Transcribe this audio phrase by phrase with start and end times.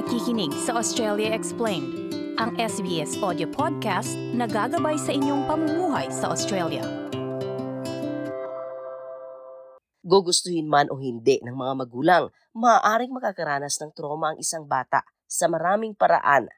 [0.00, 1.92] nakikinig sa Australia Explained,
[2.40, 6.80] ang SBS audio podcast na gagabay sa inyong pamumuhay sa Australia.
[10.00, 15.52] Gugustuhin man o hindi ng mga magulang, maaaring makakaranas ng trauma ang isang bata sa
[15.52, 16.48] maraming paraan.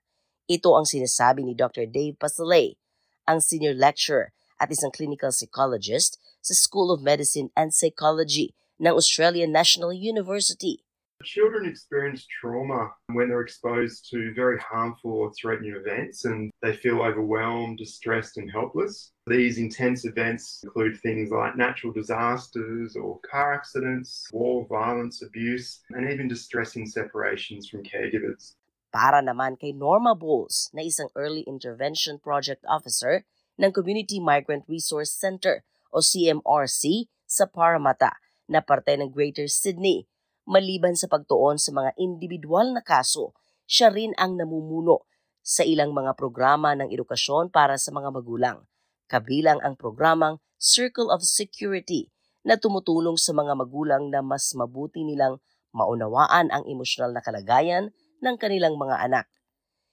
[0.47, 1.91] Ito ang sinasabi ni Dr.
[1.91, 2.79] Dave Pasalay,
[3.27, 4.31] ang senior lecturer
[4.63, 10.87] at isang clinical psychologist sa School of Medicine and Psychology ng Australian National University.
[11.25, 17.01] Children experience trauma when they're exposed to very harmful or threatening events and they feel
[17.01, 19.13] overwhelmed, distressed, and helpless.
[19.27, 26.11] These intense events include things like natural disasters or car accidents, war, violence, abuse, and
[26.11, 28.55] even distressing separations from caregivers.
[28.93, 33.25] Para naman kay Norma Bowles na isang Early Intervention Project Officer
[33.57, 35.65] ng Community Migrant Resource Center
[35.95, 38.19] o CMRC sa Parramatta
[38.51, 40.05] na parte ng Greater Sydney
[40.43, 43.31] Maliban sa pagtuon sa mga individual na kaso,
[43.67, 45.07] siya rin ang namumuno
[45.43, 48.59] sa ilang mga programa ng edukasyon para sa mga magulang,
[49.07, 52.11] kabilang ang programang Circle of Security
[52.43, 55.39] na tumutulong sa mga magulang na mas mabuti nilang
[55.75, 57.91] maunawaan ang emosyonal na kalagayan
[58.23, 59.27] ng kanilang mga anak.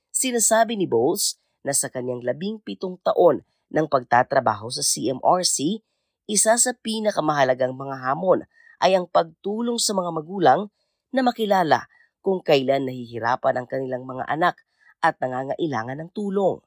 [0.10, 5.82] Sinasabi ni Bowles na sa kanyang labing pitong taon ng pagtatrabaho sa CMRC,
[6.30, 8.46] isa sa pinakamahalagang mga hamon
[8.84, 10.62] ay ang pagtulong sa mga magulang
[11.12, 11.88] na makilala
[12.20, 14.56] kung kailan nahihirapan ang kanilang mga anak
[15.00, 16.60] at nangangailangan ng tulong.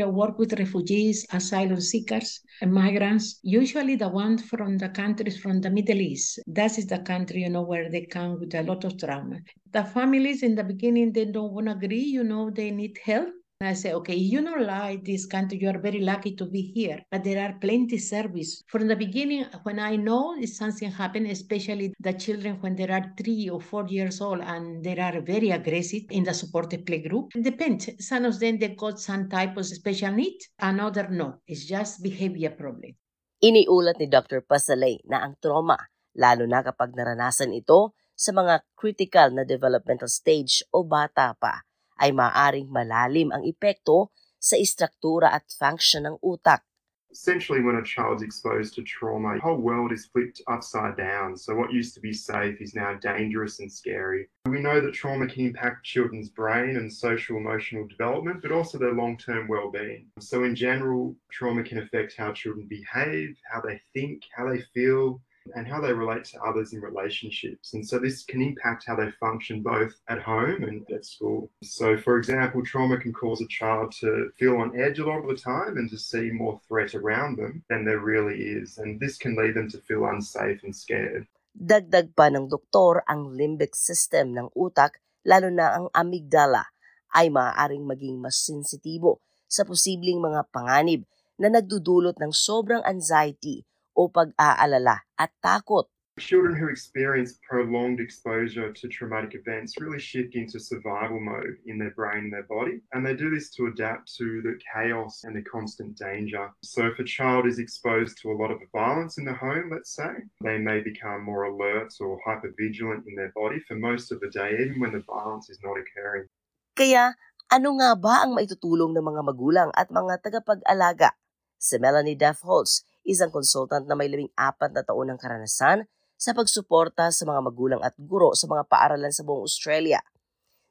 [0.00, 5.58] I work with refugees, asylum seekers, and migrants, usually the ones from the countries from
[5.58, 6.38] the Middle East.
[6.46, 9.40] That is the country, you know, where they come with a lot of trauma.
[9.72, 13.34] The families in the beginning, they don't want to agree, you know, they need help.
[13.60, 17.02] I say, okay, you know, like this country, you are very lucky to be here,
[17.10, 18.62] but there are plenty service.
[18.68, 23.50] From the beginning, when I know something happened, especially the children when they are three
[23.50, 27.42] or four years old and they are very aggressive in the supported play group, it
[27.42, 27.90] depends.
[27.98, 31.42] Some of them they got some type of special need, another no.
[31.48, 32.94] It's just behavior problem.
[33.42, 34.46] Iniulat ni Dr.
[34.46, 35.82] Pasalay na ang trauma,
[36.14, 41.66] lalo na kapag naranasan ito sa mga critical na developmental stage o bata pa,
[41.98, 46.62] ay malalim ang epekto sa istruktura at function ng utak.
[47.10, 51.36] Essentially, when a child's exposed to trauma, the whole world is flipped upside down.
[51.36, 54.28] So, what used to be safe is now dangerous and scary.
[54.44, 58.92] We know that trauma can impact children's brain and social emotional development, but also their
[58.92, 60.12] long term well being.
[60.20, 65.22] So, in general, trauma can affect how children behave, how they think, how they feel,
[65.54, 67.74] and how they relate to others in relationships.
[67.74, 71.50] And so this can impact how they function both at home and at school.
[71.62, 75.28] So, for example, trauma can cause a child to feel on edge a lot of
[75.28, 78.78] the time and to see more threat around them than there really is.
[78.78, 81.26] And this can lead them to feel unsafe and scared.
[81.58, 86.70] Dagdag pa ng doktor ang limbic system ng utak, lalo na ang amygdala,
[87.16, 91.08] ay maaaring maging mas sensitibo sa posibleng mga panganib
[91.40, 93.64] na nagdudulot ng sobrang anxiety
[93.98, 95.90] o pag-aalala at takot.
[96.18, 101.94] Children who experience prolonged exposure to traumatic events really shift into survival mode in their
[101.94, 105.46] brain and their body, and they do this to adapt to the chaos and the
[105.46, 106.50] constant danger.
[106.66, 109.94] So, if a child is exposed to a lot of violence in the home, let's
[109.94, 110.10] say,
[110.42, 114.58] they may become more alert or hypervigilant in their body for most of the day,
[114.58, 116.26] even when the violence is not occurring.
[116.74, 117.14] Kaya,
[117.46, 121.14] ano nga ba ang maitutulong ng mga magulang at mga tagapag-alaga?
[121.58, 125.88] Si Melanie Duff Holtz, isang consultant na may labing apat na taon ng karanasan
[126.20, 130.04] sa pagsuporta sa mga magulang at guro sa mga paaralan sa buong Australia.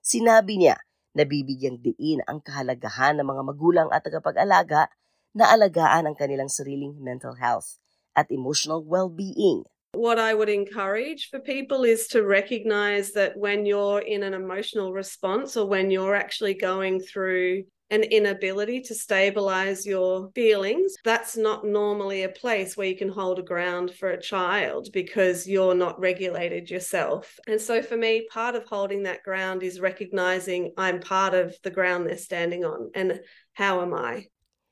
[0.06, 0.78] Sinabi niya
[1.18, 4.94] na bibigyang diin ang kahalagahan ng mga magulang at tagapag-alaga
[5.34, 7.82] na alagaan ang kanilang sariling mental health
[8.14, 9.66] at emotional well-being.
[9.98, 14.94] What I would encourage for people is to recognize that when you're in an emotional
[14.94, 21.66] response or when you're actually going through an inability to stabilize your feelings, that's not
[21.66, 26.00] normally a place where you can hold a ground for a child because you're not
[26.00, 27.40] regulated yourself.
[27.48, 31.72] And so for me, part of holding that ground is recognizing I'm part of the
[31.72, 33.22] ground they're standing on and
[33.54, 34.28] how am I?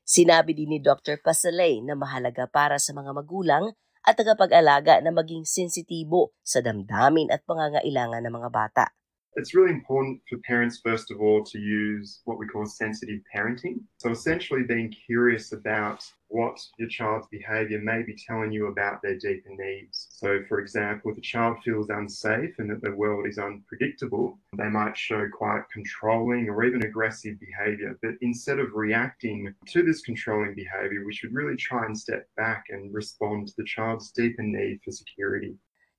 [0.06, 1.18] Sinabi din ni Dr.
[1.18, 3.74] Pasalay na mahalaga para sa mga magulang
[4.06, 8.94] at tagapag-alaga na maging sensitibo sa damdamin at pangangailangan ng mga bata.
[9.38, 13.80] It's really important for parents, first of all, to use what we call sensitive parenting.
[13.98, 19.18] So, essentially, being curious about what your child's behavior may be telling you about their
[19.18, 20.08] deeper needs.
[20.10, 24.70] So, for example, if a child feels unsafe and that the world is unpredictable, they
[24.70, 27.98] might show quite controlling or even aggressive behavior.
[28.00, 32.64] But instead of reacting to this controlling behavior, we should really try and step back
[32.70, 35.58] and respond to the child's deeper need for security.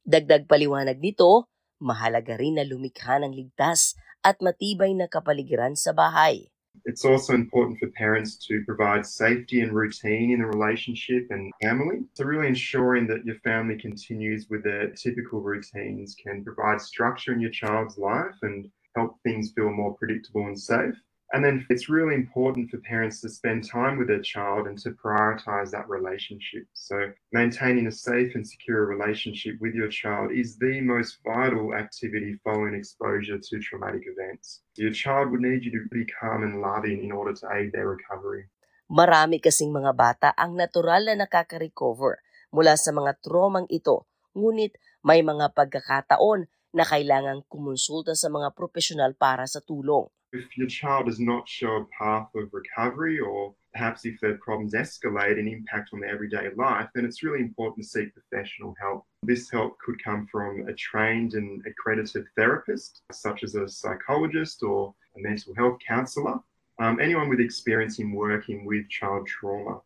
[0.09, 1.45] Dagdag paliwanag nito,
[1.79, 6.49] mahalaga rin na lumikha ng ligtas at matibay na kapaligiran sa bahay.
[6.85, 12.05] It's also important for parents to provide safety and routine in the relationship and family.
[12.13, 17.41] So, really ensuring that your family continues with their typical routines can provide structure in
[17.41, 20.95] your child's life and help things feel more predictable and safe.
[21.37, 24.97] And then it's really important for parents to spend time with their child and to
[24.97, 26.65] prioritize that relationship.
[26.73, 32.41] So, maintaining a safe and secure relationship with your child is the most vital activity
[32.41, 34.65] following exposure to traumatic events.
[34.81, 37.93] Your child would need you to be calm and loving in order to aid their
[37.93, 38.49] recovery.
[38.89, 42.17] Marami kasing mga bata ang natural na nakaka-recover
[42.49, 44.73] mula sa mga tromang ito, ngunit
[45.05, 50.09] may mga pagkakataon na kailangang kumonsulta sa mga profesional para sa tulong.
[50.33, 54.73] If your child does not show a path of recovery, or perhaps if their problems
[54.73, 59.05] escalate and impact on their everyday life, then it's really important to seek professional help.
[59.23, 64.93] This help could come from a trained and accredited therapist, such as a psychologist or
[65.15, 66.39] a mental health counsellor,
[66.79, 69.79] um, anyone with experience in working with child trauma.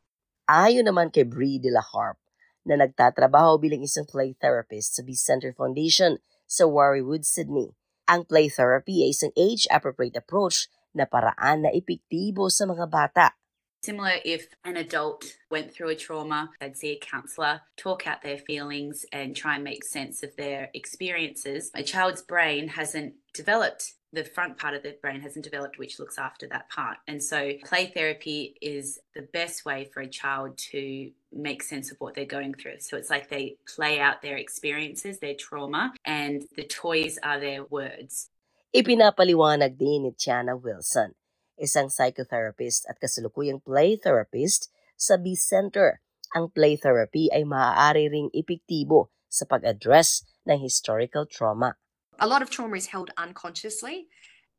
[0.50, 2.18] Ayon naman kay Brie de la Harp,
[2.66, 6.18] na nagtatrabaho bilang isang play therapist sa Beast Center Foundation
[6.50, 7.78] sa Warriewood, Sydney.
[8.12, 13.40] Ang play therapy ay isang age-appropriate approach na paraan na epektibo sa mga bata.
[13.84, 18.38] Similar if an adult went through a trauma, they'd see a counsellor, talk out their
[18.38, 21.72] feelings, and try and make sense of their experiences.
[21.74, 26.18] A child's brain hasn't developed, the front part of the brain hasn't developed, which looks
[26.18, 26.98] after that part.
[27.08, 31.98] And so, play therapy is the best way for a child to make sense of
[32.00, 32.80] what they're going through.
[32.82, 37.64] So, it's like they play out their experiences, their trauma, and the toys are their
[37.64, 38.30] words.
[38.76, 41.14] Ipinapaliwanag din ni Tiana Wilson,
[41.62, 46.02] isang psychotherapist at kasalukuyang play therapist sa B Center.
[46.34, 51.78] Ang play therapy ay maaari ring epektibo sa pag-address ng historical trauma.
[52.18, 54.10] A lot of trauma is held unconsciously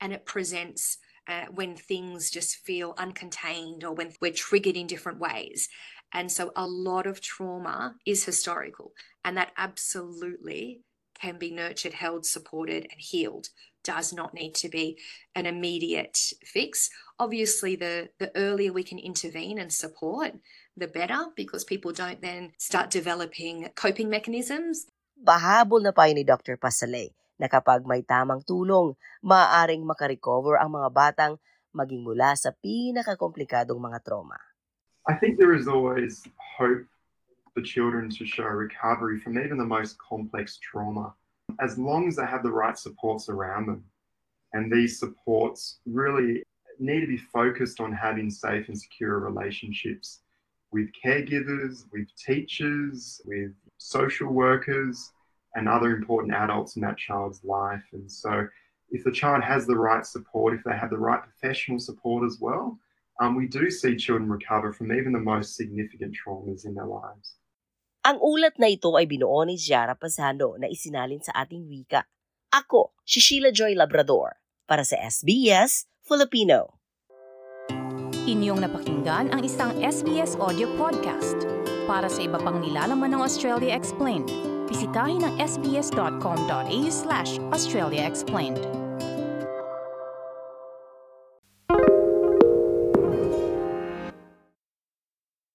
[0.01, 5.19] and it presents uh, when things just feel uncontained or when we're triggered in different
[5.19, 5.69] ways.
[6.13, 8.93] And so a lot of trauma is historical,
[9.25, 10.83] and that absolutely
[11.17, 13.49] can be nurtured, held, supported, and healed.
[13.85, 14.99] Does not need to be
[15.35, 16.91] an immediate fix.
[17.19, 20.33] Obviously, the, the earlier we can intervene and support,
[20.77, 24.87] the better, because people don't then start developing coping mechanisms
[25.23, 26.59] Pahabol na payo ni Dr.
[26.59, 31.35] Pasalay na kapag may tamang tulong, maaaring makarecover ang mga batang
[31.71, 34.35] maging mula sa pinakakomplikadong mga trauma.
[35.07, 36.27] I think there is always
[36.59, 36.87] hope
[37.55, 41.15] for children to show recovery from even the most complex trauma,
[41.61, 43.85] as long as they have the right supports around them.
[44.53, 46.43] And these supports really
[46.79, 50.21] need to be focused on having safe and secure relationships
[50.73, 55.13] with caregivers, with teachers, with social workers,
[55.55, 57.83] and other important adults in that child's life.
[57.93, 58.49] And so,
[58.91, 62.39] if the child has the right support, if they have the right professional support as
[62.41, 62.79] well,
[63.21, 67.37] um, we do see children recover from even the most significant traumas in their lives.
[68.03, 72.11] Ang ulat na ito ay binuo ni Ziara Pasano na isinalin sa ating wika.
[72.51, 76.83] Ako, si Sheila Joy Labrador, para sa SBS Filipino.
[78.27, 81.47] Inyong napakinggan ang isang SBS audio podcast.
[81.87, 84.27] Para sa iba pang nilalaman ng Australia Explained,
[84.67, 88.82] bisitahin ang sbs.com.au slash Australia Explained.